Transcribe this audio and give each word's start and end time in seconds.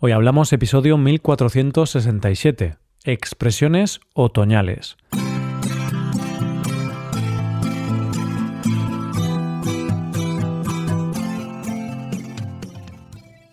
Hoy 0.00 0.12
hablamos 0.12 0.52
episodio 0.52 0.96
1467, 0.96 2.76
expresiones 3.02 3.98
otoñales. 4.14 4.96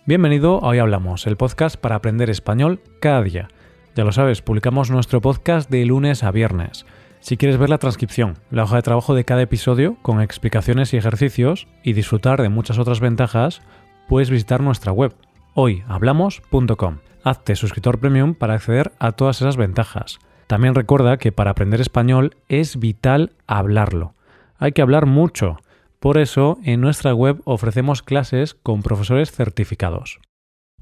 Bienvenido 0.06 0.62
a 0.62 0.68
Hoy 0.68 0.78
Hablamos, 0.78 1.26
el 1.26 1.36
podcast 1.36 1.76
para 1.76 1.96
aprender 1.96 2.30
español 2.30 2.80
cada 3.00 3.24
día. 3.24 3.48
Ya 3.96 4.04
lo 4.04 4.12
sabes, 4.12 4.40
publicamos 4.40 4.88
nuestro 4.88 5.20
podcast 5.20 5.68
de 5.68 5.84
lunes 5.84 6.22
a 6.22 6.30
viernes. 6.30 6.86
Si 7.18 7.36
quieres 7.36 7.58
ver 7.58 7.70
la 7.70 7.78
transcripción, 7.78 8.34
la 8.52 8.62
hoja 8.62 8.76
de 8.76 8.82
trabajo 8.82 9.16
de 9.16 9.24
cada 9.24 9.42
episodio 9.42 9.96
con 10.00 10.22
explicaciones 10.22 10.94
y 10.94 10.96
ejercicios 10.96 11.66
y 11.82 11.94
disfrutar 11.94 12.40
de 12.40 12.50
muchas 12.50 12.78
otras 12.78 13.00
ventajas, 13.00 13.62
puedes 14.06 14.30
visitar 14.30 14.60
nuestra 14.60 14.92
web 14.92 15.12
hoyhablamos.com. 15.56 16.98
Hazte 17.24 17.56
suscriptor 17.56 17.98
premium 17.98 18.34
para 18.34 18.54
acceder 18.54 18.92
a 18.98 19.12
todas 19.12 19.40
esas 19.40 19.56
ventajas. 19.56 20.18
También 20.46 20.74
recuerda 20.74 21.16
que 21.16 21.32
para 21.32 21.50
aprender 21.50 21.80
español 21.80 22.36
es 22.48 22.78
vital 22.78 23.32
hablarlo. 23.46 24.14
Hay 24.58 24.72
que 24.72 24.82
hablar 24.82 25.06
mucho. 25.06 25.56
Por 25.98 26.18
eso, 26.18 26.58
en 26.62 26.82
nuestra 26.82 27.14
web 27.14 27.40
ofrecemos 27.44 28.02
clases 28.02 28.54
con 28.54 28.82
profesores 28.82 29.32
certificados. 29.32 30.20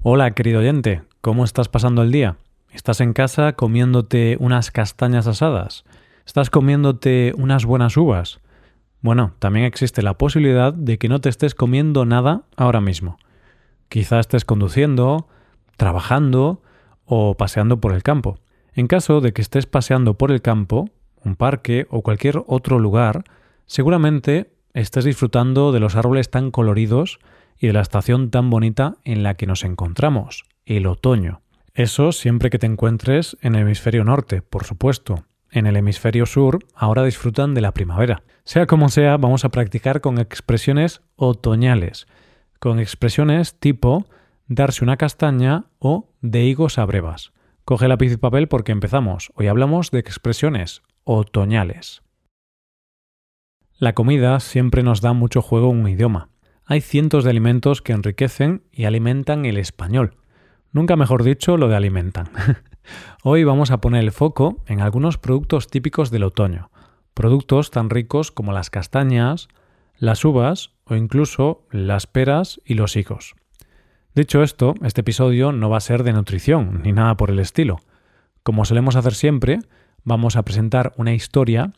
Hola, 0.02 0.32
querido 0.32 0.58
oyente, 0.58 1.02
¿cómo 1.20 1.44
estás 1.44 1.68
pasando 1.68 2.02
el 2.02 2.12
día? 2.12 2.36
¿Estás 2.72 3.00
en 3.00 3.12
casa 3.12 3.52
comiéndote 3.52 4.36
unas 4.40 4.72
castañas 4.72 5.28
asadas? 5.28 5.84
¿Estás 6.26 6.50
comiéndote 6.50 7.32
unas 7.38 7.64
buenas 7.64 7.96
uvas? 7.96 8.40
Bueno, 9.00 9.34
también 9.38 9.66
existe 9.66 10.02
la 10.02 10.18
posibilidad 10.18 10.74
de 10.74 10.98
que 10.98 11.08
no 11.08 11.20
te 11.20 11.28
estés 11.28 11.54
comiendo 11.54 12.04
nada 12.04 12.42
ahora 12.56 12.80
mismo. 12.80 13.18
Quizá 13.88 14.20
estés 14.20 14.44
conduciendo, 14.44 15.28
trabajando 15.76 16.62
o 17.04 17.36
paseando 17.36 17.80
por 17.80 17.92
el 17.92 18.02
campo. 18.02 18.38
En 18.72 18.86
caso 18.86 19.20
de 19.20 19.32
que 19.32 19.42
estés 19.42 19.66
paseando 19.66 20.14
por 20.14 20.32
el 20.32 20.42
campo, 20.42 20.90
un 21.24 21.36
parque 21.36 21.86
o 21.90 22.02
cualquier 22.02 22.42
otro 22.46 22.78
lugar, 22.78 23.24
seguramente 23.66 24.52
estés 24.72 25.04
disfrutando 25.04 25.72
de 25.72 25.80
los 25.80 25.96
árboles 25.96 26.30
tan 26.30 26.50
coloridos 26.50 27.18
y 27.58 27.68
de 27.68 27.72
la 27.72 27.80
estación 27.80 28.30
tan 28.30 28.50
bonita 28.50 28.96
en 29.04 29.22
la 29.22 29.34
que 29.34 29.46
nos 29.46 29.64
encontramos, 29.64 30.44
el 30.66 30.86
otoño. 30.86 31.40
Eso 31.72 32.12
siempre 32.12 32.50
que 32.50 32.58
te 32.58 32.66
encuentres 32.66 33.36
en 33.40 33.54
el 33.54 33.62
hemisferio 33.62 34.04
norte, 34.04 34.42
por 34.42 34.64
supuesto. 34.64 35.24
En 35.50 35.66
el 35.66 35.76
hemisferio 35.76 36.26
sur 36.26 36.58
ahora 36.74 37.04
disfrutan 37.04 37.54
de 37.54 37.60
la 37.60 37.72
primavera. 37.72 38.22
Sea 38.44 38.66
como 38.66 38.88
sea, 38.88 39.16
vamos 39.16 39.44
a 39.44 39.50
practicar 39.50 40.00
con 40.00 40.18
expresiones 40.18 41.00
otoñales, 41.16 42.06
con 42.64 42.80
expresiones 42.80 43.60
tipo 43.60 44.06
darse 44.48 44.84
una 44.84 44.96
castaña 44.96 45.66
o 45.80 46.08
de 46.22 46.44
higos 46.44 46.78
a 46.78 46.86
brevas. 46.86 47.34
Coge 47.66 47.88
lápiz 47.88 48.10
y 48.12 48.16
papel 48.16 48.48
porque 48.48 48.72
empezamos. 48.72 49.30
Hoy 49.34 49.48
hablamos 49.48 49.90
de 49.90 49.98
expresiones 49.98 50.80
otoñales. 51.04 52.00
La 53.76 53.92
comida 53.92 54.40
siempre 54.40 54.82
nos 54.82 55.02
da 55.02 55.12
mucho 55.12 55.42
juego 55.42 55.70
en 55.72 55.80
un 55.80 55.88
idioma. 55.90 56.30
Hay 56.64 56.80
cientos 56.80 57.24
de 57.24 57.30
alimentos 57.32 57.82
que 57.82 57.92
enriquecen 57.92 58.62
y 58.72 58.86
alimentan 58.86 59.44
el 59.44 59.58
español. 59.58 60.16
Nunca 60.72 60.96
mejor 60.96 61.22
dicho 61.22 61.58
lo 61.58 61.68
de 61.68 61.76
alimentan. 61.76 62.30
Hoy 63.22 63.44
vamos 63.44 63.72
a 63.72 63.82
poner 63.82 64.02
el 64.02 64.10
foco 64.10 64.64
en 64.64 64.80
algunos 64.80 65.18
productos 65.18 65.68
típicos 65.68 66.10
del 66.10 66.22
otoño. 66.22 66.70
Productos 67.12 67.70
tan 67.70 67.90
ricos 67.90 68.30
como 68.30 68.52
las 68.52 68.70
castañas, 68.70 69.48
las 69.98 70.24
uvas 70.24 70.73
o 70.86 70.94
incluso 70.94 71.66
las 71.70 72.06
peras 72.06 72.60
y 72.64 72.74
los 72.74 72.96
higos. 72.96 73.34
Dicho 74.14 74.42
esto, 74.42 74.74
este 74.82 75.00
episodio 75.00 75.52
no 75.52 75.70
va 75.70 75.78
a 75.78 75.80
ser 75.80 76.04
de 76.04 76.12
nutrición 76.12 76.82
ni 76.82 76.92
nada 76.92 77.16
por 77.16 77.30
el 77.30 77.40
estilo. 77.40 77.80
Como 78.42 78.64
solemos 78.64 78.94
hacer 78.96 79.14
siempre, 79.14 79.58
vamos 80.04 80.36
a 80.36 80.42
presentar 80.42 80.92
una 80.96 81.14
historia 81.14 81.72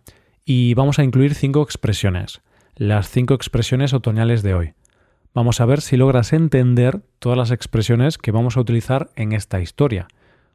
y 0.45 0.75
vamos 0.75 0.99
a 0.99 1.05
incluir 1.05 1.35
cinco 1.35 1.63
expresiones, 1.63 2.43
las 2.75 3.09
cinco 3.09 3.35
expresiones 3.35 3.95
otoñales 3.95 4.43
de 4.43 4.55
hoy. 4.55 4.75
Vamos 5.33 5.61
a 5.61 5.67
ver 5.67 5.81
si 5.81 5.97
logras 5.97 6.33
entender 6.33 7.03
todas 7.19 7.37
las 7.37 7.51
expresiones 7.51 8.19
que 8.19 8.33
vamos 8.33 8.57
a 8.57 8.61
utilizar 8.61 9.11
en 9.17 9.33
esta 9.33 9.61
historia. 9.61 10.09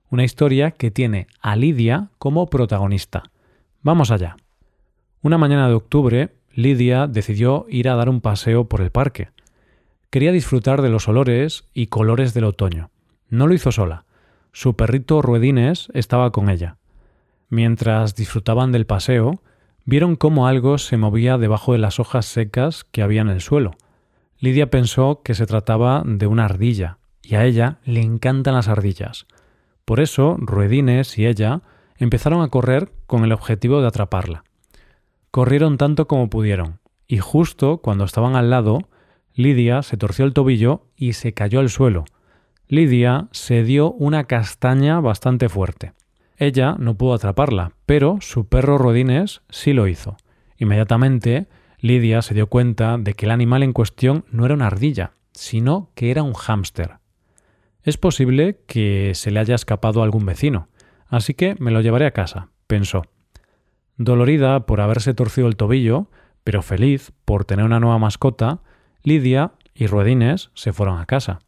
Una 0.09 0.23
historia 0.23 0.71
que 0.71 0.91
tiene 0.91 1.27
a 1.41 1.55
Lidia 1.55 2.09
como 2.17 2.47
protagonista. 2.47 3.23
Vamos 3.83 4.11
allá. 4.11 4.37
Una 5.21 5.37
mañana 5.37 5.67
de 5.67 5.75
octubre, 5.75 6.33
Lidia 6.53 7.07
decidió 7.07 7.65
ir 7.69 7.89
a 7.89 7.95
dar 7.95 8.09
un 8.09 8.21
paseo 8.21 8.65
por 8.67 8.81
el 8.81 8.91
parque. 8.91 9.29
Quería 10.09 10.31
disfrutar 10.31 10.81
de 10.81 10.89
los 10.89 11.07
olores 11.07 11.69
y 11.73 11.87
colores 11.87 12.33
del 12.33 12.43
otoño. 12.43 12.89
No 13.29 13.47
lo 13.47 13.53
hizo 13.53 13.71
sola. 13.71 14.05
Su 14.51 14.75
perrito 14.75 15.21
Ruedines 15.21 15.89
estaba 15.93 16.31
con 16.31 16.49
ella. 16.49 16.77
Mientras 17.49 18.15
disfrutaban 18.15 18.71
del 18.71 18.85
paseo, 18.85 19.41
vieron 19.85 20.15
cómo 20.15 20.47
algo 20.47 20.77
se 20.77 20.97
movía 20.97 21.37
debajo 21.37 21.71
de 21.71 21.79
las 21.79 21.99
hojas 21.99 22.25
secas 22.25 22.83
que 22.83 23.01
había 23.01 23.21
en 23.21 23.29
el 23.29 23.41
suelo. 23.41 23.71
Lidia 24.39 24.69
pensó 24.69 25.21
que 25.23 25.35
se 25.35 25.45
trataba 25.45 26.03
de 26.05 26.27
una 26.27 26.45
ardilla, 26.45 26.97
y 27.21 27.35
a 27.35 27.45
ella 27.45 27.79
le 27.85 28.01
encantan 28.01 28.55
las 28.55 28.67
ardillas. 28.67 29.27
Por 29.85 29.99
eso, 29.99 30.35
Ruedines 30.39 31.17
y 31.17 31.27
ella 31.27 31.61
empezaron 31.97 32.41
a 32.41 32.49
correr 32.49 32.91
con 33.05 33.23
el 33.23 33.31
objetivo 33.31 33.81
de 33.81 33.87
atraparla. 33.87 34.43
Corrieron 35.31 35.77
tanto 35.77 36.07
como 36.07 36.29
pudieron, 36.29 36.79
y 37.07 37.19
justo 37.19 37.77
cuando 37.77 38.03
estaban 38.03 38.35
al 38.35 38.49
lado, 38.49 38.79
Lidia 39.33 39.81
se 39.81 39.95
torció 39.95 40.25
el 40.25 40.33
tobillo 40.33 40.87
y 40.97 41.13
se 41.13 41.33
cayó 41.33 41.61
al 41.61 41.69
suelo. 41.69 42.03
Lidia 42.67 43.29
se 43.31 43.63
dio 43.63 43.93
una 43.93 44.25
castaña 44.25 44.99
bastante 44.99 45.47
fuerte. 45.47 45.93
Ella 46.35 46.75
no 46.77 46.95
pudo 46.95 47.13
atraparla, 47.13 47.73
pero 47.85 48.17
su 48.19 48.47
perro 48.49 48.77
Rodines 48.77 49.41
sí 49.49 49.71
lo 49.71 49.87
hizo. 49.87 50.17
Inmediatamente, 50.57 51.47
Lidia 51.79 52.21
se 52.21 52.33
dio 52.33 52.47
cuenta 52.47 52.97
de 52.97 53.13
que 53.13 53.25
el 53.25 53.31
animal 53.31 53.63
en 53.63 53.71
cuestión 53.71 54.25
no 54.31 54.45
era 54.45 54.53
una 54.53 54.67
ardilla, 54.67 55.13
sino 55.31 55.91
que 55.95 56.11
era 56.11 56.23
un 56.23 56.33
hámster. 56.33 56.97
Es 57.83 57.97
posible 57.97 58.59
que 58.67 59.13
se 59.15 59.31
le 59.31 59.39
haya 59.39 59.55
escapado 59.55 60.01
a 60.01 60.03
algún 60.03 60.25
vecino, 60.25 60.67
así 61.07 61.33
que 61.33 61.55
me 61.57 61.71
lo 61.71 61.79
llevaré 61.79 62.05
a 62.05 62.11
casa, 62.11 62.49
pensó. 62.67 63.03
Dolorida 64.03 64.65
por 64.65 64.81
haberse 64.81 65.13
torcido 65.13 65.47
el 65.47 65.55
tobillo, 65.55 66.07
pero 66.43 66.63
feliz 66.63 67.11
por 67.23 67.45
tener 67.45 67.65
una 67.65 67.79
nueva 67.79 67.99
mascota, 67.99 68.61
Lidia 69.03 69.51
y 69.75 69.85
Ruedines 69.85 70.49
se 70.55 70.73
fueron 70.73 70.97
a 70.97 71.05
casa. 71.05 71.41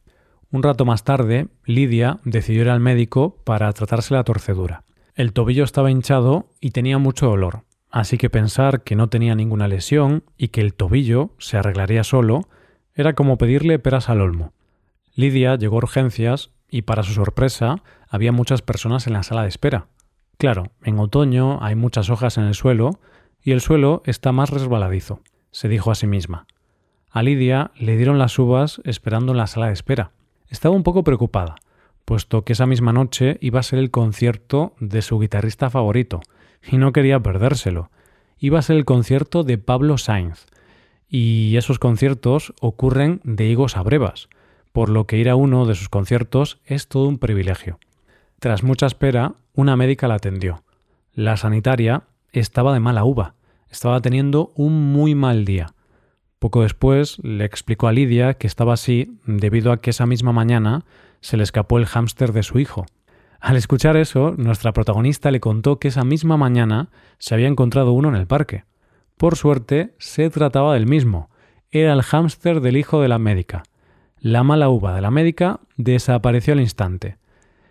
Un 0.51 0.61
rato 0.61 0.85
más 0.85 1.03
tarde, 1.03 1.47
Lidia 1.65 2.19
decidió 2.25 2.61
ir 2.61 2.69
al 2.69 2.79
médico 2.79 3.41
para 3.43 3.73
tratarse 3.73 4.13
la 4.13 4.23
torcedura. 4.23 4.83
El 5.15 5.33
tobillo 5.33 5.63
estaba 5.63 5.89
hinchado 5.89 6.51
y 6.61 6.69
tenía 6.69 6.99
mucho 6.99 7.25
dolor, 7.25 7.63
así 7.89 8.19
que 8.19 8.29
pensar 8.29 8.83
que 8.83 8.95
no 8.95 9.09
tenía 9.09 9.33
ninguna 9.33 9.67
lesión 9.67 10.23
y 10.37 10.49
que 10.49 10.61
el 10.61 10.75
tobillo 10.75 11.31
se 11.39 11.57
arreglaría 11.57 12.03
solo 12.03 12.49
era 12.93 13.13
como 13.13 13.39
pedirle 13.39 13.79
peras 13.79 14.09
al 14.09 14.21
olmo. 14.21 14.53
Lidia 15.15 15.55
llegó 15.55 15.77
a 15.77 15.85
urgencias 15.85 16.51
y 16.69 16.83
para 16.83 17.01
su 17.01 17.13
sorpresa 17.13 17.81
había 18.07 18.31
muchas 18.31 18.61
personas 18.61 19.07
en 19.07 19.13
la 19.13 19.23
sala 19.23 19.41
de 19.41 19.49
espera. 19.49 19.87
Claro, 20.37 20.71
en 20.83 20.99
otoño 20.99 21.63
hay 21.63 21.75
muchas 21.75 22.09
hojas 22.09 22.37
en 22.37 22.45
el 22.45 22.55
suelo 22.55 22.99
y 23.41 23.51
el 23.51 23.61
suelo 23.61 24.01
está 24.05 24.31
más 24.31 24.49
resbaladizo, 24.49 25.21
se 25.51 25.67
dijo 25.67 25.91
a 25.91 25.95
sí 25.95 26.07
misma. 26.07 26.47
A 27.09 27.21
Lidia 27.21 27.71
le 27.77 27.95
dieron 27.95 28.17
las 28.17 28.39
uvas 28.39 28.81
esperando 28.85 29.33
en 29.33 29.37
la 29.37 29.47
sala 29.47 29.67
de 29.67 29.73
espera. 29.73 30.11
Estaba 30.49 30.75
un 30.75 30.83
poco 30.83 31.03
preocupada, 31.03 31.55
puesto 32.05 32.43
que 32.43 32.53
esa 32.53 32.65
misma 32.65 32.93
noche 32.93 33.37
iba 33.41 33.59
a 33.59 33.63
ser 33.63 33.79
el 33.79 33.91
concierto 33.91 34.73
de 34.79 35.01
su 35.01 35.19
guitarrista 35.19 35.69
favorito, 35.69 36.21
y 36.67 36.77
no 36.77 36.91
quería 36.91 37.19
perdérselo. 37.19 37.91
Iba 38.39 38.59
a 38.59 38.63
ser 38.63 38.77
el 38.77 38.85
concierto 38.85 39.43
de 39.43 39.57
Pablo 39.57 39.97
Sainz, 39.97 40.47
y 41.07 41.55
esos 41.57 41.77
conciertos 41.77 42.53
ocurren 42.59 43.21
de 43.23 43.45
higos 43.45 43.77
a 43.77 43.83
brevas, 43.83 44.29
por 44.71 44.89
lo 44.89 45.05
que 45.05 45.17
ir 45.17 45.29
a 45.29 45.35
uno 45.35 45.65
de 45.65 45.75
sus 45.75 45.89
conciertos 45.89 46.59
es 46.65 46.87
todo 46.87 47.07
un 47.07 47.19
privilegio. 47.19 47.79
Tras 48.43 48.61
mucha 48.61 48.87
espera, 48.87 49.35
una 49.53 49.77
médica 49.77 50.09
la 50.09 50.15
atendió. 50.15 50.65
La 51.13 51.37
sanitaria 51.37 52.03
estaba 52.33 52.73
de 52.73 52.81
mala 52.81 53.05
uva, 53.05 53.35
estaba 53.69 54.01
teniendo 54.01 54.51
un 54.55 54.91
muy 54.91 55.15
mal 55.15 55.45
día. 55.45 55.67
Poco 56.39 56.63
después 56.63 57.19
le 57.23 57.45
explicó 57.45 57.87
a 57.87 57.93
Lidia 57.93 58.33
que 58.33 58.47
estaba 58.47 58.73
así 58.73 59.17
debido 59.25 59.71
a 59.71 59.77
que 59.79 59.91
esa 59.91 60.05
misma 60.05 60.33
mañana 60.33 60.83
se 61.21 61.37
le 61.37 61.43
escapó 61.43 61.77
el 61.77 61.85
hámster 61.85 62.33
de 62.33 62.43
su 62.43 62.59
hijo. 62.59 62.85
Al 63.39 63.55
escuchar 63.55 63.95
eso, 63.95 64.33
nuestra 64.35 64.73
protagonista 64.73 65.31
le 65.31 65.39
contó 65.39 65.79
que 65.79 65.87
esa 65.87 66.03
misma 66.03 66.35
mañana 66.35 66.89
se 67.19 67.35
había 67.35 67.47
encontrado 67.47 67.93
uno 67.93 68.09
en 68.09 68.15
el 68.15 68.27
parque. 68.27 68.65
Por 69.15 69.37
suerte, 69.37 69.95
se 69.99 70.29
trataba 70.29 70.73
del 70.73 70.85
mismo. 70.85 71.29
Era 71.71 71.93
el 71.93 72.01
hámster 72.01 72.59
del 72.59 72.75
hijo 72.75 73.01
de 73.01 73.07
la 73.07 73.19
médica. 73.19 73.63
La 74.19 74.43
mala 74.43 74.67
uva 74.67 74.93
de 74.93 74.99
la 74.99 75.11
médica 75.11 75.61
desapareció 75.77 76.51
al 76.51 76.59
instante. 76.59 77.22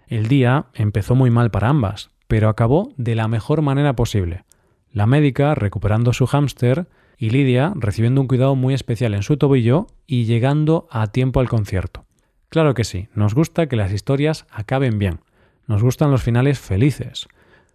El 0.09 0.29
día 0.29 0.67
empezó 0.75 1.15
muy 1.15 1.31
mal 1.31 1.51
para 1.51 1.69
ambas, 1.69 2.11
pero 2.29 2.49
acabó 2.49 2.93
de 2.97 3.15
la 3.15 3.29
mejor 3.29 3.63
manera 3.63 3.95
posible. 3.95 4.45
La 4.93 5.07
médica 5.07 5.55
recuperando 5.55 6.13
su 6.13 6.27
hámster 6.27 6.87
y 7.17 7.31
Lidia 7.31 7.73
recibiendo 7.77 8.21
un 8.21 8.27
cuidado 8.27 8.57
muy 8.57 8.75
especial 8.75 9.15
en 9.15 9.23
su 9.23 9.37
tobillo 9.37 9.87
y 10.07 10.25
llegando 10.25 10.89
a 10.91 11.07
tiempo 11.07 11.41
al 11.41 11.49
concierto. 11.49 12.05
Claro 12.49 12.75
que 12.75 12.85
sí, 12.85 13.09
nos 13.15 13.35
gusta 13.35 13.67
que 13.67 13.77
las 13.77 13.93
historias 13.93 14.45
acaben 14.51 14.99
bien, 14.99 15.21
nos 15.67 15.83
gustan 15.83 16.11
los 16.11 16.23
finales 16.23 16.59
felices. 16.59 17.29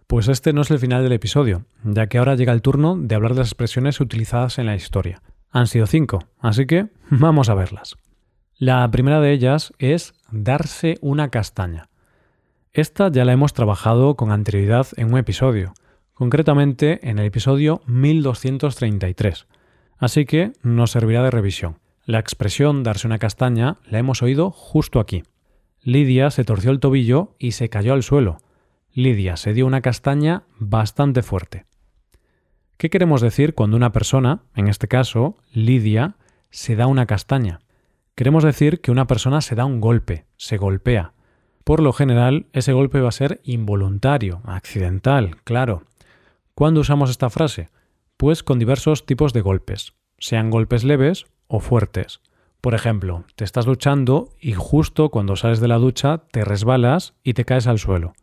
Pues 0.06 0.28
este 0.28 0.52
no 0.52 0.62
es 0.62 0.70
el 0.70 0.78
final 0.78 1.02
del 1.02 1.12
episodio, 1.12 1.64
ya 1.82 2.06
que 2.06 2.18
ahora 2.18 2.34
llega 2.34 2.52
el 2.52 2.62
turno 2.62 2.96
de 2.96 3.14
hablar 3.14 3.32
de 3.34 3.40
las 3.40 3.48
expresiones 3.48 4.00
utilizadas 4.00 4.58
en 4.58 4.66
la 4.66 4.76
historia. 4.76 5.22
Han 5.50 5.66
sido 5.66 5.86
cinco, 5.86 6.20
así 6.38 6.66
que 6.66 6.88
vamos 7.10 7.48
a 7.48 7.54
verlas. 7.54 7.96
La 8.56 8.90
primera 8.90 9.20
de 9.20 9.32
ellas 9.32 9.72
es 9.78 10.14
darse 10.30 10.98
una 11.00 11.30
castaña. 11.30 11.87
Esta 12.72 13.10
ya 13.10 13.24
la 13.24 13.32
hemos 13.32 13.54
trabajado 13.54 14.14
con 14.16 14.30
anterioridad 14.30 14.86
en 14.96 15.12
un 15.12 15.18
episodio, 15.18 15.72
concretamente 16.12 17.08
en 17.08 17.18
el 17.18 17.26
episodio 17.26 17.80
1233, 17.86 19.46
así 19.96 20.26
que 20.26 20.52
nos 20.62 20.90
servirá 20.90 21.22
de 21.22 21.30
revisión. 21.30 21.78
La 22.04 22.18
expresión 22.18 22.82
darse 22.82 23.06
una 23.06 23.18
castaña 23.18 23.78
la 23.88 23.98
hemos 23.98 24.22
oído 24.22 24.50
justo 24.50 25.00
aquí. 25.00 25.24
Lidia 25.82 26.30
se 26.30 26.44
torció 26.44 26.70
el 26.70 26.80
tobillo 26.80 27.34
y 27.38 27.52
se 27.52 27.68
cayó 27.68 27.94
al 27.94 28.02
suelo. 28.02 28.38
Lidia 28.92 29.36
se 29.36 29.54
dio 29.54 29.66
una 29.66 29.80
castaña 29.80 30.44
bastante 30.58 31.22
fuerte. 31.22 31.66
¿Qué 32.76 32.90
queremos 32.90 33.20
decir 33.20 33.54
cuando 33.54 33.76
una 33.76 33.92
persona, 33.92 34.42
en 34.54 34.68
este 34.68 34.88
caso 34.88 35.36
Lidia, 35.52 36.16
se 36.50 36.76
da 36.76 36.86
una 36.86 37.06
castaña? 37.06 37.60
Queremos 38.14 38.44
decir 38.44 38.80
que 38.80 38.90
una 38.90 39.06
persona 39.06 39.40
se 39.40 39.54
da 39.54 39.64
un 39.64 39.80
golpe, 39.80 40.26
se 40.36 40.58
golpea. 40.58 41.12
Por 41.68 41.82
lo 41.82 41.92
general, 41.92 42.46
ese 42.54 42.72
golpe 42.72 42.98
va 43.02 43.10
a 43.10 43.12
ser 43.12 43.42
involuntario, 43.44 44.40
accidental, 44.46 45.36
claro. 45.44 45.82
¿Cuándo 46.54 46.80
usamos 46.80 47.10
esta 47.10 47.28
frase? 47.28 47.68
Pues 48.16 48.42
con 48.42 48.58
diversos 48.58 49.04
tipos 49.04 49.34
de 49.34 49.42
golpes, 49.42 49.92
sean 50.16 50.48
golpes 50.48 50.82
leves 50.82 51.26
o 51.46 51.60
fuertes. 51.60 52.22
Por 52.62 52.72
ejemplo, 52.72 53.24
te 53.36 53.44
estás 53.44 53.66
duchando 53.66 54.30
y 54.40 54.54
justo 54.54 55.10
cuando 55.10 55.36
sales 55.36 55.60
de 55.60 55.68
la 55.68 55.76
ducha 55.76 56.22
te 56.30 56.42
resbalas 56.42 57.12
y 57.22 57.34
te 57.34 57.44
caes 57.44 57.66
al 57.66 57.78
suelo. 57.78 58.14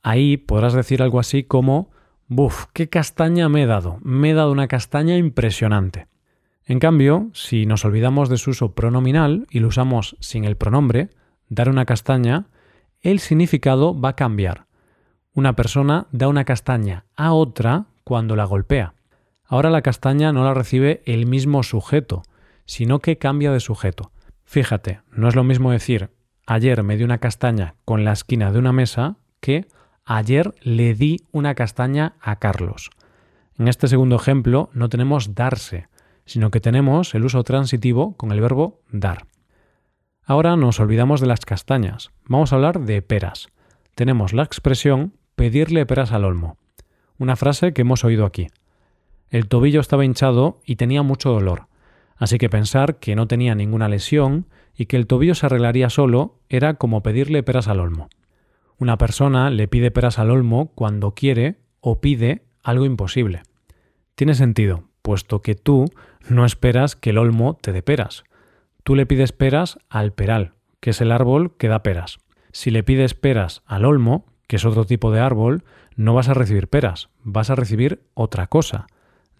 Ahí 0.00 0.36
podrás 0.36 0.72
decir 0.72 1.02
algo 1.02 1.18
así 1.18 1.42
como 1.42 1.90
Buf, 2.28 2.66
qué 2.72 2.88
castaña 2.88 3.48
me 3.48 3.64
he 3.64 3.66
dado. 3.66 3.98
Me 4.02 4.30
he 4.30 4.34
dado 4.34 4.52
una 4.52 4.68
castaña 4.68 5.16
impresionante. 5.16 6.06
En 6.64 6.78
cambio, 6.78 7.30
si 7.32 7.66
nos 7.66 7.84
olvidamos 7.84 8.28
de 8.28 8.38
su 8.38 8.50
uso 8.50 8.76
pronominal 8.76 9.48
y 9.50 9.58
lo 9.58 9.66
usamos 9.66 10.16
sin 10.20 10.44
el 10.44 10.56
pronombre, 10.56 11.08
dar 11.48 11.68
una 11.68 11.84
castaña, 11.84 12.46
el 13.02 13.20
significado 13.20 13.98
va 13.98 14.10
a 14.10 14.16
cambiar. 14.16 14.66
Una 15.32 15.54
persona 15.54 16.06
da 16.12 16.28
una 16.28 16.44
castaña 16.44 17.04
a 17.16 17.32
otra 17.32 17.86
cuando 18.04 18.36
la 18.36 18.44
golpea. 18.44 18.94
Ahora 19.44 19.70
la 19.70 19.82
castaña 19.82 20.32
no 20.32 20.44
la 20.44 20.54
recibe 20.54 21.02
el 21.06 21.26
mismo 21.26 21.62
sujeto, 21.62 22.22
sino 22.64 23.00
que 23.00 23.18
cambia 23.18 23.52
de 23.52 23.60
sujeto. 23.60 24.12
Fíjate, 24.44 25.00
no 25.12 25.28
es 25.28 25.34
lo 25.34 25.44
mismo 25.44 25.70
decir 25.70 26.10
ayer 26.46 26.82
me 26.84 26.96
di 26.96 27.04
una 27.04 27.18
castaña 27.18 27.74
con 27.84 28.04
la 28.04 28.12
esquina 28.12 28.52
de 28.52 28.58
una 28.58 28.72
mesa 28.72 29.16
que 29.40 29.66
ayer 30.04 30.54
le 30.62 30.94
di 30.94 31.18
una 31.32 31.54
castaña 31.54 32.14
a 32.20 32.36
Carlos. 32.36 32.90
En 33.58 33.68
este 33.68 33.88
segundo 33.88 34.16
ejemplo 34.16 34.70
no 34.72 34.88
tenemos 34.88 35.34
darse, 35.34 35.88
sino 36.24 36.50
que 36.50 36.60
tenemos 36.60 37.14
el 37.14 37.24
uso 37.24 37.42
transitivo 37.42 38.16
con 38.16 38.32
el 38.32 38.40
verbo 38.40 38.80
dar. 38.90 39.26
Ahora 40.28 40.56
nos 40.56 40.80
olvidamos 40.80 41.20
de 41.20 41.28
las 41.28 41.46
castañas. 41.46 42.10
Vamos 42.24 42.52
a 42.52 42.56
hablar 42.56 42.80
de 42.80 43.00
peras. 43.00 43.48
Tenemos 43.94 44.32
la 44.32 44.42
expresión 44.42 45.12
pedirle 45.36 45.86
peras 45.86 46.10
al 46.10 46.24
olmo. 46.24 46.58
Una 47.16 47.36
frase 47.36 47.72
que 47.72 47.82
hemos 47.82 48.02
oído 48.04 48.26
aquí. 48.26 48.48
El 49.30 49.46
tobillo 49.46 49.80
estaba 49.80 50.04
hinchado 50.04 50.58
y 50.66 50.76
tenía 50.76 51.04
mucho 51.04 51.30
dolor. 51.30 51.68
Así 52.16 52.38
que 52.38 52.50
pensar 52.50 52.96
que 52.96 53.14
no 53.14 53.28
tenía 53.28 53.54
ninguna 53.54 53.88
lesión 53.88 54.46
y 54.74 54.86
que 54.86 54.96
el 54.96 55.06
tobillo 55.06 55.36
se 55.36 55.46
arreglaría 55.46 55.90
solo 55.90 56.40
era 56.48 56.74
como 56.74 57.04
pedirle 57.04 57.44
peras 57.44 57.68
al 57.68 57.78
olmo. 57.78 58.08
Una 58.78 58.98
persona 58.98 59.48
le 59.50 59.68
pide 59.68 59.92
peras 59.92 60.18
al 60.18 60.32
olmo 60.32 60.72
cuando 60.74 61.12
quiere 61.12 61.60
o 61.80 62.00
pide 62.00 62.42
algo 62.64 62.84
imposible. 62.84 63.42
Tiene 64.16 64.34
sentido, 64.34 64.88
puesto 65.02 65.40
que 65.40 65.54
tú 65.54 65.84
no 66.28 66.44
esperas 66.44 66.96
que 66.96 67.10
el 67.10 67.18
olmo 67.18 67.54
te 67.62 67.72
dé 67.72 67.84
peras. 67.84 68.24
Tú 68.86 68.94
le 68.94 69.04
pides 69.04 69.32
peras 69.32 69.80
al 69.88 70.12
peral, 70.12 70.52
que 70.78 70.90
es 70.90 71.00
el 71.00 71.10
árbol 71.10 71.56
que 71.56 71.66
da 71.66 71.82
peras. 71.82 72.18
Si 72.52 72.70
le 72.70 72.84
pides 72.84 73.14
peras 73.14 73.64
al 73.66 73.84
olmo, 73.84 74.26
que 74.46 74.54
es 74.54 74.64
otro 74.64 74.84
tipo 74.84 75.10
de 75.10 75.18
árbol, 75.18 75.64
no 75.96 76.14
vas 76.14 76.28
a 76.28 76.34
recibir 76.34 76.68
peras, 76.68 77.08
vas 77.24 77.50
a 77.50 77.56
recibir 77.56 78.04
otra 78.14 78.46
cosa. 78.46 78.86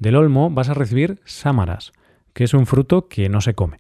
Del 0.01 0.17
olmo 0.17 0.51
vas 0.51 0.69
a 0.69 0.75
recibir 0.75 1.21
sámaras, 1.27 1.93
que 2.33 2.43
es 2.43 2.55
un 2.55 2.67
fruto 2.67 3.07
que 3.07 3.29
no 3.29 3.41
se 3.41 3.55
come. 3.55 3.79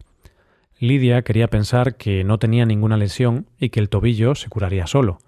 Lidia 0.78 1.22
quería 1.22 1.48
pensar 1.48 1.96
que 1.96 2.22
no 2.22 2.38
tenía 2.38 2.64
ninguna 2.64 2.96
lesión 2.96 3.46
y 3.58 3.70
que 3.70 3.80
el 3.80 3.88
tobillo 3.88 4.36
se 4.36 4.48
curaría 4.48 4.86
solo. 4.86 5.18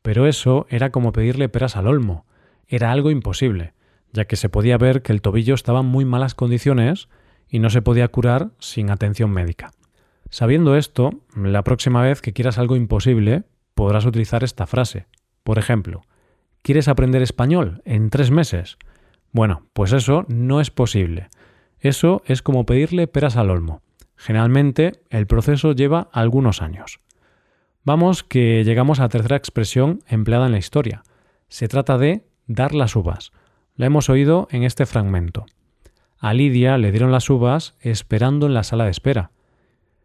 Pero 0.00 0.26
eso 0.26 0.66
era 0.70 0.88
como 0.88 1.12
pedirle 1.12 1.50
peras 1.50 1.76
al 1.76 1.86
olmo. 1.86 2.24
Era 2.66 2.92
algo 2.92 3.10
imposible, 3.10 3.74
ya 4.10 4.24
que 4.24 4.36
se 4.36 4.48
podía 4.48 4.78
ver 4.78 5.02
que 5.02 5.12
el 5.12 5.20
tobillo 5.20 5.54
estaba 5.54 5.80
en 5.80 5.86
muy 5.86 6.06
malas 6.06 6.34
condiciones 6.34 7.10
y 7.46 7.58
no 7.58 7.68
se 7.68 7.82
podía 7.82 8.08
curar 8.08 8.52
sin 8.58 8.88
atención 8.88 9.30
médica. 9.30 9.70
Sabiendo 10.32 10.76
esto, 10.76 11.12
la 11.36 11.62
próxima 11.62 12.02
vez 12.02 12.20
que 12.20 12.32
quieras 12.32 12.58
algo 12.58 12.74
imposible, 12.74 13.44
podrás 13.76 14.04
utilizar 14.04 14.42
esta 14.42 14.66
frase. 14.66 15.06
Por 15.44 15.60
ejemplo, 15.60 16.02
¿quieres 16.62 16.88
aprender 16.88 17.22
español 17.22 17.82
en 17.84 18.10
tres 18.10 18.32
meses? 18.32 18.78
Bueno, 19.30 19.66
pues 19.72 19.92
eso 19.92 20.26
no 20.26 20.60
es 20.60 20.72
posible 20.72 21.28
eso 21.82 22.22
es 22.26 22.42
como 22.42 22.64
pedirle 22.64 23.08
peras 23.08 23.36
al 23.36 23.50
olmo. 23.50 23.82
Generalmente 24.16 25.02
el 25.10 25.26
proceso 25.26 25.72
lleva 25.72 26.08
algunos 26.12 26.62
años. 26.62 27.00
Vamos 27.84 28.22
que 28.22 28.62
llegamos 28.62 29.00
a 29.00 29.02
la 29.02 29.08
tercera 29.08 29.34
expresión 29.34 30.04
empleada 30.06 30.46
en 30.46 30.52
la 30.52 30.58
historia. 30.58 31.02
Se 31.48 31.66
trata 31.66 31.98
de 31.98 32.24
dar 32.46 32.72
las 32.72 32.94
uvas. 32.94 33.32
La 33.74 33.86
hemos 33.86 34.08
oído 34.08 34.46
en 34.52 34.62
este 34.62 34.86
fragmento. 34.86 35.44
A 36.18 36.34
Lidia 36.34 36.78
le 36.78 36.92
dieron 36.92 37.10
las 37.10 37.28
uvas 37.28 37.74
esperando 37.80 38.46
en 38.46 38.54
la 38.54 38.62
sala 38.62 38.84
de 38.84 38.92
espera. 38.92 39.32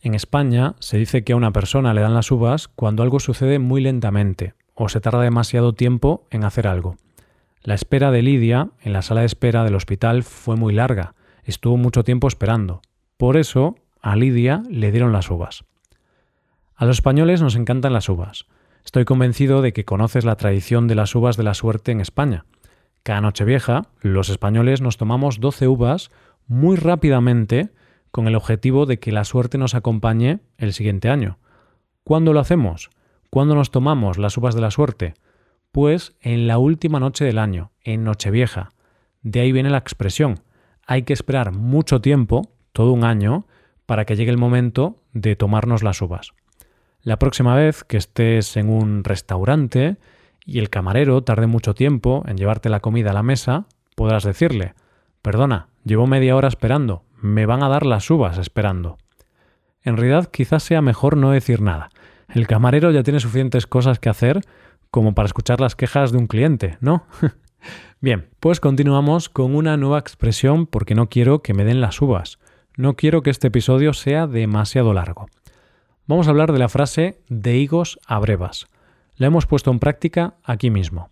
En 0.01 0.13
España 0.13 0.75
se 0.79 0.97
dice 0.97 1.23
que 1.23 1.33
a 1.33 1.37
una 1.37 1.51
persona 1.51 1.93
le 1.93 2.01
dan 2.01 2.13
las 2.13 2.31
uvas 2.31 2.67
cuando 2.67 3.03
algo 3.03 3.19
sucede 3.19 3.59
muy 3.59 3.81
lentamente 3.81 4.53
o 4.73 4.89
se 4.89 5.01
tarda 5.01 5.21
demasiado 5.21 5.73
tiempo 5.73 6.25
en 6.29 6.43
hacer 6.43 6.67
algo. 6.67 6.97
La 7.63 7.73
espera 7.73 8.11
de 8.11 8.21
Lidia 8.21 8.69
en 8.81 8.93
la 8.93 9.01
sala 9.01 9.21
de 9.21 9.25
espera 9.25 9.63
del 9.63 9.75
hospital 9.75 10.23
fue 10.23 10.55
muy 10.55 10.73
larga 10.73 11.15
estuvo 11.47 11.77
mucho 11.77 12.03
tiempo 12.03 12.27
esperando. 12.27 12.81
Por 13.15 13.37
eso 13.37 13.75
a 14.01 14.15
Lidia 14.15 14.61
le 14.69 14.91
dieron 14.91 15.13
las 15.13 15.31
uvas. 15.31 15.63
A 16.75 16.85
los 16.85 16.97
españoles 16.97 17.41
nos 17.41 17.55
encantan 17.55 17.93
las 17.93 18.09
uvas. 18.09 18.45
Estoy 18.85 19.05
convencido 19.05 19.61
de 19.61 19.73
que 19.73 19.85
conoces 19.85 20.25
la 20.25 20.35
tradición 20.35 20.87
de 20.87 20.95
las 20.95 21.15
uvas 21.15 21.35
de 21.35 21.43
la 21.43 21.55
suerte 21.55 21.91
en 21.91 22.01
España. 22.01 22.45
Cada 23.01 23.21
noche 23.21 23.45
vieja, 23.45 23.87
los 24.01 24.29
españoles 24.29 24.81
nos 24.81 24.97
tomamos 24.97 25.39
12 25.39 25.67
uvas 25.67 26.11
muy 26.47 26.75
rápidamente 26.75 27.69
con 28.11 28.27
el 28.27 28.35
objetivo 28.35 28.85
de 28.85 28.99
que 28.99 29.11
la 29.11 29.23
suerte 29.23 29.57
nos 29.57 29.75
acompañe 29.75 30.39
el 30.57 30.73
siguiente 30.73 31.09
año. 31.09 31.37
¿Cuándo 32.03 32.33
lo 32.33 32.39
hacemos? 32.39 32.89
¿Cuándo 33.29 33.55
nos 33.55 33.71
tomamos 33.71 34.17
las 34.17 34.37
uvas 34.37 34.55
de 34.55 34.61
la 34.61 34.71
suerte? 34.71 35.13
Pues 35.71 36.15
en 36.21 36.47
la 36.47 36.57
última 36.57 36.99
noche 36.99 37.25
del 37.25 37.37
año, 37.37 37.71
en 37.83 38.03
Nochevieja. 38.03 38.71
De 39.21 39.41
ahí 39.41 39.51
viene 39.51 39.69
la 39.69 39.77
expresión, 39.77 40.39
hay 40.85 41.03
que 41.03 41.13
esperar 41.13 41.51
mucho 41.51 41.99
tiempo, 41.99 42.49
todo 42.71 42.93
un 42.93 43.03
año, 43.03 43.45
para 43.85 44.05
que 44.05 44.15
llegue 44.15 44.31
el 44.31 44.37
momento 44.37 45.03
de 45.11 45.35
tomarnos 45.35 45.83
las 45.83 46.01
uvas. 46.01 46.31
La 47.01 47.19
próxima 47.19 47.55
vez 47.55 47.83
que 47.83 47.97
estés 47.97 48.55
en 48.57 48.69
un 48.69 49.03
restaurante 49.03 49.97
y 50.45 50.59
el 50.59 50.69
camarero 50.69 51.23
tarde 51.23 51.45
mucho 51.45 51.75
tiempo 51.75 52.23
en 52.25 52.37
llevarte 52.37 52.69
la 52.69 52.79
comida 52.79 53.11
a 53.11 53.13
la 53.13 53.23
mesa, 53.23 53.65
podrás 53.95 54.23
decirle, 54.23 54.73
perdona, 55.21 55.67
llevo 55.83 56.07
media 56.07 56.35
hora 56.35 56.47
esperando, 56.47 57.03
me 57.21 57.45
van 57.45 57.63
a 57.63 57.69
dar 57.69 57.85
las 57.85 58.09
uvas 58.09 58.37
esperando. 58.37 58.97
En 59.81 59.97
realidad 59.97 60.29
quizás 60.31 60.63
sea 60.63 60.81
mejor 60.81 61.17
no 61.17 61.31
decir 61.31 61.61
nada. 61.61 61.89
El 62.33 62.47
camarero 62.47 62.91
ya 62.91 63.03
tiene 63.03 63.19
suficientes 63.19 63.67
cosas 63.67 63.99
que 63.99 64.09
hacer 64.09 64.41
como 64.91 65.13
para 65.13 65.27
escuchar 65.27 65.61
las 65.61 65.75
quejas 65.75 66.11
de 66.11 66.17
un 66.17 66.27
cliente, 66.27 66.77
¿no? 66.81 67.05
Bien, 68.01 68.29
pues 68.39 68.59
continuamos 68.59 69.29
con 69.29 69.55
una 69.55 69.77
nueva 69.77 69.99
expresión 69.99 70.67
porque 70.67 70.95
no 70.95 71.09
quiero 71.09 71.41
que 71.41 71.53
me 71.53 71.63
den 71.63 71.81
las 71.81 72.01
uvas. 72.01 72.39
No 72.75 72.95
quiero 72.95 73.23
que 73.23 73.31
este 73.31 73.47
episodio 73.47 73.93
sea 73.93 74.27
demasiado 74.27 74.93
largo. 74.93 75.27
Vamos 76.05 76.27
a 76.27 76.29
hablar 76.29 76.53
de 76.53 76.59
la 76.59 76.69
frase 76.69 77.21
de 77.27 77.57
higos 77.57 77.99
a 78.05 78.19
brevas. 78.19 78.67
La 79.15 79.27
hemos 79.27 79.45
puesto 79.45 79.71
en 79.71 79.79
práctica 79.79 80.35
aquí 80.43 80.69
mismo. 80.69 81.09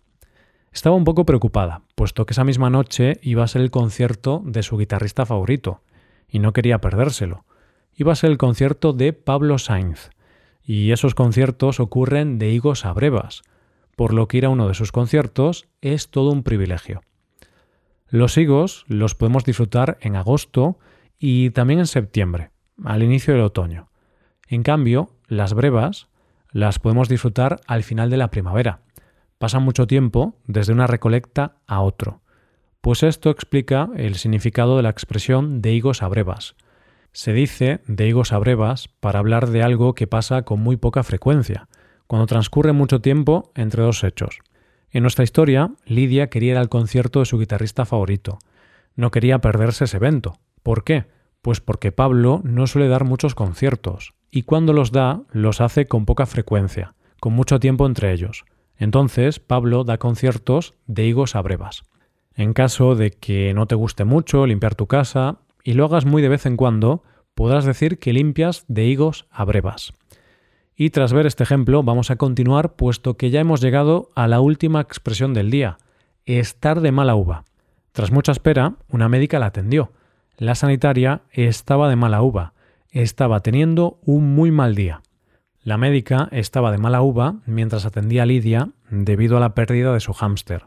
Estaba 0.72 0.94
un 0.94 1.04
poco 1.04 1.26
preocupada, 1.26 1.82
puesto 1.94 2.24
que 2.24 2.34
esa 2.34 2.44
misma 2.44 2.70
noche 2.70 3.18
iba 3.22 3.42
a 3.42 3.48
ser 3.48 3.62
el 3.62 3.70
concierto 3.70 4.42
de 4.44 4.62
su 4.62 4.76
guitarrista 4.76 5.26
favorito, 5.26 5.80
y 6.28 6.38
no 6.38 6.52
quería 6.52 6.80
perdérselo. 6.80 7.44
Iba 7.94 8.12
a 8.12 8.16
ser 8.16 8.30
el 8.30 8.38
concierto 8.38 8.92
de 8.92 9.12
Pablo 9.12 9.58
Sainz, 9.58 10.10
y 10.62 10.92
esos 10.92 11.14
conciertos 11.14 11.80
ocurren 11.80 12.38
de 12.38 12.50
higos 12.50 12.84
a 12.84 12.92
brevas 12.92 13.42
por 13.96 14.12
lo 14.12 14.28
que 14.28 14.36
ir 14.36 14.44
a 14.44 14.50
uno 14.50 14.68
de 14.68 14.74
sus 14.74 14.92
conciertos 14.92 15.66
es 15.80 16.10
todo 16.10 16.30
un 16.30 16.42
privilegio. 16.44 17.02
Los 18.08 18.36
higos 18.36 18.84
los 18.86 19.14
podemos 19.14 19.44
disfrutar 19.44 19.98
en 20.00 20.14
agosto 20.14 20.78
y 21.18 21.50
también 21.50 21.80
en 21.80 21.86
septiembre, 21.86 22.50
al 22.84 23.02
inicio 23.02 23.34
del 23.34 23.42
otoño. 23.42 23.88
En 24.46 24.62
cambio, 24.62 25.10
las 25.26 25.54
brevas 25.54 26.08
las 26.52 26.78
podemos 26.78 27.08
disfrutar 27.08 27.60
al 27.66 27.82
final 27.82 28.10
de 28.10 28.18
la 28.18 28.30
primavera. 28.30 28.82
Pasa 29.38 29.58
mucho 29.58 29.86
tiempo 29.86 30.36
desde 30.46 30.72
una 30.72 30.86
recolecta 30.86 31.56
a 31.66 31.80
otro. 31.80 32.20
Pues 32.86 33.02
esto 33.02 33.30
explica 33.30 33.88
el 33.96 34.14
significado 34.14 34.76
de 34.76 34.84
la 34.84 34.90
expresión 34.90 35.60
de 35.60 35.72
higos 35.72 36.04
a 36.04 36.08
brevas. 36.08 36.54
Se 37.10 37.32
dice 37.32 37.80
de 37.88 38.06
higos 38.06 38.32
a 38.32 38.38
brevas 38.38 38.86
para 39.00 39.18
hablar 39.18 39.50
de 39.50 39.64
algo 39.64 39.96
que 39.96 40.06
pasa 40.06 40.42
con 40.42 40.60
muy 40.60 40.76
poca 40.76 41.02
frecuencia, 41.02 41.66
cuando 42.06 42.28
transcurre 42.28 42.70
mucho 42.70 43.00
tiempo 43.00 43.50
entre 43.56 43.82
dos 43.82 44.04
hechos. 44.04 44.38
En 44.92 45.02
nuestra 45.02 45.24
historia, 45.24 45.72
Lidia 45.84 46.28
quería 46.28 46.52
ir 46.52 46.58
al 46.58 46.68
concierto 46.68 47.18
de 47.18 47.24
su 47.24 47.40
guitarrista 47.40 47.86
favorito. 47.86 48.38
No 48.94 49.10
quería 49.10 49.40
perderse 49.40 49.86
ese 49.86 49.96
evento. 49.96 50.38
¿Por 50.62 50.84
qué? 50.84 51.06
Pues 51.42 51.60
porque 51.60 51.90
Pablo 51.90 52.40
no 52.44 52.68
suele 52.68 52.86
dar 52.86 53.02
muchos 53.02 53.34
conciertos, 53.34 54.14
y 54.30 54.42
cuando 54.42 54.72
los 54.72 54.92
da, 54.92 55.22
los 55.32 55.60
hace 55.60 55.86
con 55.86 56.06
poca 56.06 56.24
frecuencia, 56.24 56.94
con 57.18 57.32
mucho 57.32 57.58
tiempo 57.58 57.84
entre 57.84 58.12
ellos. 58.12 58.44
Entonces, 58.76 59.40
Pablo 59.40 59.82
da 59.82 59.98
conciertos 59.98 60.74
de 60.86 61.04
higos 61.04 61.34
a 61.34 61.42
brevas. 61.42 61.82
En 62.36 62.52
caso 62.52 62.94
de 62.94 63.10
que 63.10 63.54
no 63.54 63.66
te 63.66 63.74
guste 63.74 64.04
mucho 64.04 64.46
limpiar 64.46 64.74
tu 64.74 64.86
casa 64.86 65.38
y 65.64 65.72
lo 65.72 65.86
hagas 65.86 66.04
muy 66.04 66.20
de 66.20 66.28
vez 66.28 66.44
en 66.44 66.56
cuando, 66.56 67.02
podrás 67.34 67.64
decir 67.64 67.98
que 67.98 68.12
limpias 68.12 68.66
de 68.68 68.84
higos 68.84 69.26
a 69.30 69.44
brevas. 69.44 69.94
Y 70.76 70.90
tras 70.90 71.14
ver 71.14 71.24
este 71.24 71.42
ejemplo, 71.42 71.82
vamos 71.82 72.10
a 72.10 72.16
continuar 72.16 72.76
puesto 72.76 73.16
que 73.16 73.30
ya 73.30 73.40
hemos 73.40 73.62
llegado 73.62 74.10
a 74.14 74.28
la 74.28 74.40
última 74.40 74.82
expresión 74.82 75.32
del 75.32 75.50
día, 75.50 75.78
estar 76.26 76.82
de 76.82 76.92
mala 76.92 77.14
uva. 77.14 77.44
Tras 77.92 78.12
mucha 78.12 78.32
espera, 78.32 78.74
una 78.90 79.08
médica 79.08 79.38
la 79.38 79.46
atendió. 79.46 79.92
La 80.36 80.54
sanitaria 80.54 81.22
estaba 81.30 81.88
de 81.88 81.96
mala 81.96 82.20
uva, 82.20 82.52
estaba 82.90 83.40
teniendo 83.40 83.98
un 84.04 84.34
muy 84.34 84.50
mal 84.50 84.74
día. 84.74 85.00
La 85.62 85.78
médica 85.78 86.28
estaba 86.30 86.70
de 86.70 86.78
mala 86.78 87.00
uva 87.00 87.36
mientras 87.46 87.86
atendía 87.86 88.24
a 88.24 88.26
Lidia 88.26 88.68
debido 88.90 89.38
a 89.38 89.40
la 89.40 89.54
pérdida 89.54 89.94
de 89.94 90.00
su 90.00 90.12
hámster. 90.12 90.66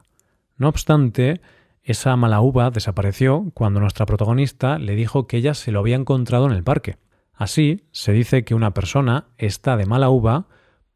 No 0.57 0.67
obstante, 0.67 1.39
esa 1.83 2.15
mala 2.15 2.41
uva 2.41 2.71
desapareció 2.71 3.51
cuando 3.53 3.79
nuestra 3.79 4.05
protagonista 4.05 4.77
le 4.77 4.95
dijo 4.95 5.27
que 5.27 5.37
ella 5.37 5.53
se 5.53 5.71
lo 5.71 5.79
había 5.79 5.95
encontrado 5.95 6.45
en 6.45 6.51
el 6.51 6.63
parque. 6.63 6.97
Así, 7.33 7.87
se 7.91 8.11
dice 8.11 8.43
que 8.43 8.55
una 8.55 8.73
persona 8.73 9.27
está 9.37 9.77
de 9.77 9.85
mala 9.85 10.09
uva 10.09 10.47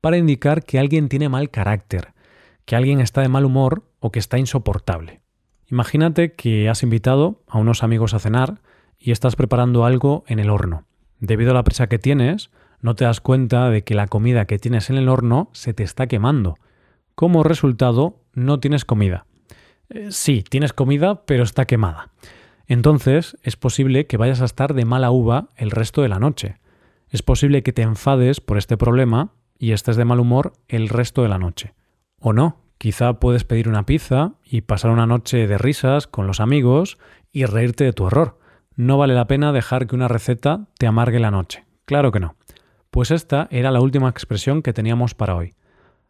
para 0.02 0.18
indicar 0.18 0.63
que 0.63 0.80
alguien 0.80 1.08
tiene 1.08 1.30
mal 1.30 1.50
carácter, 1.50 2.13
que 2.66 2.75
alguien 2.75 3.00
está 3.00 3.22
de 3.22 3.30
mal 3.30 3.46
humor 3.46 3.84
o 4.00 4.12
que 4.12 4.20
está 4.20 4.38
insoportable. 4.38 5.22
Imagínate 5.68 6.34
que 6.34 6.70
has 6.70 6.84
invitado 6.84 7.42
a 7.48 7.58
unos 7.58 7.82
amigos 7.82 8.13
a 8.13 8.20
cenar 8.20 8.62
y 9.00 9.12
estás 9.12 9.36
preparando 9.36 9.86
algo 9.86 10.24
en 10.28 10.40
el 10.40 10.50
horno. 10.50 10.86
Debido 11.20 11.52
a 11.52 11.54
la 11.54 11.63
prisa 11.63 11.88
que 11.88 12.00
tienes, 12.00 12.52
no 12.82 12.96
te 12.96 13.06
das 13.06 13.22
cuenta 13.22 13.70
de 13.70 13.84
que 13.84 13.96
la 13.96 14.08
comida 14.08 14.46
que 14.46 14.60
tienes 14.60 14.90
en 14.90 14.98
el 14.98 15.08
horno 15.08 15.50
se 15.54 15.74
te 15.74 15.84
está 15.84 16.08
quemando. 16.08 16.56
Como 17.16 17.44
resultado, 17.44 18.20
no 18.34 18.60
tienes 18.60 18.84
comida. 18.84 19.25
Eh, 19.90 20.08
sí, 20.12 20.44
tienes 20.48 20.74
comida, 20.74 21.25
pero 21.25 21.44
está 21.44 21.66
quemada. 21.66 22.10
Entonces 22.68 23.38
es 23.44 23.56
posible 23.56 24.08
que 24.08 24.18
vayas 24.18 24.42
a 24.42 24.46
estar 24.46 24.74
de 24.74 24.86
mala 24.86 25.12
uva 25.12 25.50
el 25.58 25.72
resto 25.72 26.02
de 26.02 26.10
la 26.10 26.20
noche. 26.20 26.58
Es 27.10 27.22
posible 27.22 27.63
que 27.63 27.74
te 27.74 27.82
enfades 27.82 28.42
por 28.42 28.58
este 28.58 28.78
problema 28.78 29.34
y 29.60 29.72
estés 29.72 29.98
de 29.98 30.06
mal 30.06 30.20
humor 30.20 30.54
el 30.68 30.90
resto 30.90 31.22
de 31.22 31.30
la 31.30 31.38
noche. 31.38 31.74
O 32.20 32.34
no, 32.34 32.63
Quizá 32.84 33.13
puedes 33.13 33.46
pedir 33.46 33.70
una 33.70 33.86
pizza 33.86 34.34
y 34.44 34.60
pasar 34.60 34.92
una 34.92 35.08
noche 35.08 35.48
de 35.48 35.58
risas 35.58 36.06
con 36.06 36.28
los 36.28 36.42
amigos 36.42 36.98
y 37.32 37.46
reírte 37.46 37.86
de 37.86 37.94
tu 37.94 38.08
error. 38.08 38.38
No 38.75 38.98
vale 38.98 39.13
la 39.13 39.25
pena 39.25 39.54
dejar 39.54 39.88
que 39.88 39.96
una 39.96 40.10
receta 40.10 40.68
te 40.78 40.86
amargue 40.86 41.22
la 41.22 41.32
noche. 41.32 41.63
Claro 41.86 42.12
que 42.12 42.20
no. 42.20 42.36
Pues 42.92 43.10
esta 43.10 43.48
era 43.52 43.72
la 43.72 43.80
última 43.80 44.10
expresión 44.10 44.62
que 44.62 44.74
teníamos 44.74 45.16
para 45.16 45.38
hoy. 45.38 45.54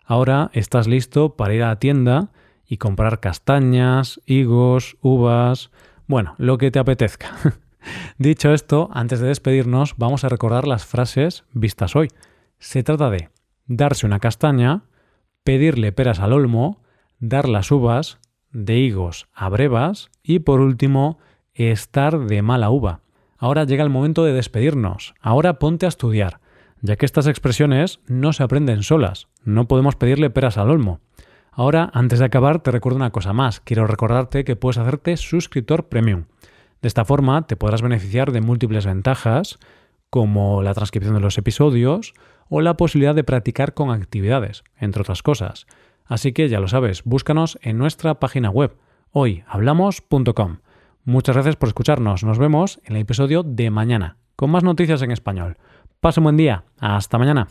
Ahora 0.03 0.49
estás 0.53 0.87
listo 0.87 1.35
para 1.35 1.53
ir 1.53 1.61
a 1.61 1.67
la 1.67 1.77
tienda 1.77 2.31
y 2.67 2.77
comprar 2.77 3.19
castañas, 3.19 4.21
higos, 4.25 4.97
uvas, 5.01 5.71
bueno, 6.07 6.35
lo 6.37 6.57
que 6.57 6.71
te 6.71 6.79
apetezca. 6.79 7.31
Dicho 8.17 8.53
esto, 8.53 8.89
antes 8.93 9.19
de 9.19 9.27
despedirnos, 9.27 9.95
vamos 9.97 10.23
a 10.23 10.29
recordar 10.29 10.67
las 10.67 10.85
frases 10.85 11.43
vistas 11.53 11.95
hoy. 11.95 12.09
Se 12.59 12.83
trata 12.83 13.09
de 13.09 13.29
darse 13.65 14.05
una 14.05 14.19
castaña, 14.19 14.83
pedirle 15.43 15.91
peras 15.91 16.19
al 16.19 16.33
olmo, 16.33 16.81
dar 17.19 17.47
las 17.49 17.71
uvas, 17.71 18.19
de 18.53 18.77
higos 18.77 19.27
a 19.33 19.49
brevas 19.49 20.09
y 20.21 20.39
por 20.39 20.61
último, 20.61 21.17
estar 21.53 22.19
de 22.19 22.41
mala 22.41 22.69
uva. 22.69 23.01
Ahora 23.37 23.65
llega 23.65 23.83
el 23.83 23.89
momento 23.89 24.23
de 24.23 24.33
despedirnos. 24.33 25.15
Ahora 25.19 25.59
ponte 25.59 25.85
a 25.85 25.89
estudiar, 25.89 26.39
ya 26.81 26.95
que 26.95 27.05
estas 27.05 27.27
expresiones 27.27 27.99
no 28.07 28.31
se 28.31 28.43
aprenden 28.43 28.83
solas. 28.83 29.27
No 29.43 29.67
podemos 29.67 29.95
pedirle 29.95 30.29
peras 30.29 30.57
al 30.57 30.69
olmo. 30.69 31.01
Ahora, 31.55 31.91
antes 31.93 32.19
de 32.19 32.25
acabar, 32.25 32.59
te 32.59 32.71
recuerdo 32.71 32.97
una 32.97 33.11
cosa 33.11 33.33
más. 33.33 33.59
Quiero 33.59 33.85
recordarte 33.85 34.43
que 34.43 34.55
puedes 34.55 34.77
hacerte 34.77 35.17
suscriptor 35.17 35.87
premium. 35.87 36.25
De 36.81 36.87
esta 36.87 37.05
forma 37.05 37.45
te 37.47 37.55
podrás 37.55 37.81
beneficiar 37.81 38.31
de 38.31 38.41
múltiples 38.41 38.85
ventajas, 38.85 39.59
como 40.09 40.63
la 40.63 40.73
transcripción 40.73 41.15
de 41.15 41.21
los 41.21 41.37
episodios, 41.37 42.13
o 42.49 42.61
la 42.61 42.75
posibilidad 42.75 43.15
de 43.15 43.23
practicar 43.23 43.73
con 43.73 43.91
actividades, 43.91 44.63
entre 44.77 45.01
otras 45.01 45.23
cosas. 45.23 45.65
Así 46.05 46.33
que 46.33 46.49
ya 46.49 46.59
lo 46.59 46.67
sabes, 46.67 47.03
búscanos 47.03 47.57
en 47.61 47.77
nuestra 47.77 48.19
página 48.19 48.49
web 48.49 48.75
hoyhablamos.com. 49.11 50.57
Muchas 51.05 51.35
gracias 51.35 51.55
por 51.55 51.69
escucharnos. 51.69 52.23
Nos 52.23 52.39
vemos 52.39 52.79
en 52.83 52.95
el 52.95 53.01
episodio 53.03 53.43
de 53.43 53.69
mañana, 53.69 54.17
con 54.35 54.49
más 54.49 54.63
noticias 54.63 55.01
en 55.01 55.11
español. 55.11 55.57
Pase 55.99 56.19
un 56.19 56.25
buen 56.25 56.37
día. 56.37 56.65
Hasta 56.79 57.17
mañana. 57.17 57.47